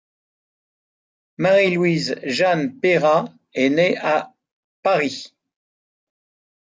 Marie-Louise-Jeanne 1.37 2.79
Peyrat 2.81 3.31
est 3.53 3.69
née 3.69 3.93
le 3.93 4.01
à 4.03 4.33
Paris. 4.81 5.31